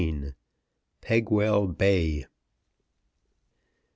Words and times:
PEGWELL 1.01 1.67
BAY. 1.67 2.25